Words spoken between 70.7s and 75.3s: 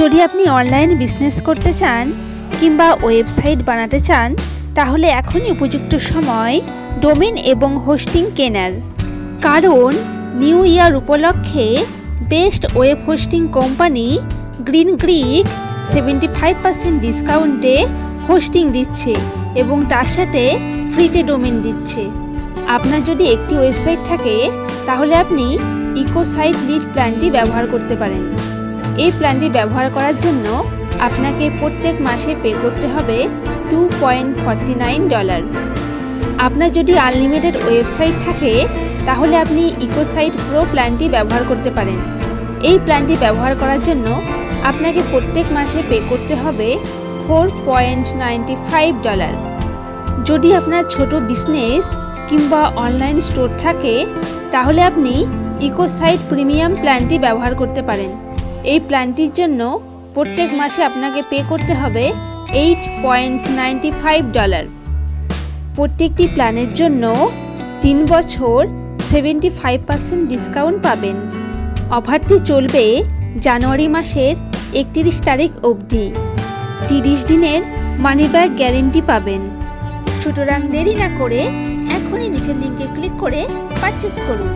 পাবেন। অফারটি চলবে জানুয়ারি মাসের একত্রিশ